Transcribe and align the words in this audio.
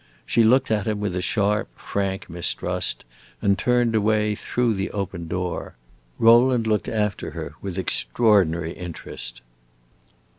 She 0.25 0.41
looked 0.43 0.71
at 0.71 0.87
him 0.87 0.99
with 0.99 1.15
a 1.15 1.21
sharp, 1.21 1.67
frank 1.79 2.27
mistrust, 2.27 3.05
and 3.39 3.55
turned 3.55 3.93
away 3.93 4.33
through 4.33 4.73
the 4.73 4.89
open 4.89 5.27
door. 5.27 5.75
Rowland 6.17 6.65
looked 6.65 6.89
after 6.89 7.29
her 7.37 7.53
with 7.61 7.77
extraordinary 7.77 8.71
interest. 8.71 9.43